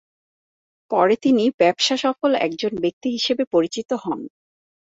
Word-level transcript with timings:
পরে 0.91 1.15
তিনি 1.23 1.43
ব্যবসাসফল 1.59 2.31
একজন 2.45 2.71
ব্যক্তি 2.83 3.07
হিসেবে 3.15 3.43
পরিচিত 3.53 3.89
হন। 4.03 4.19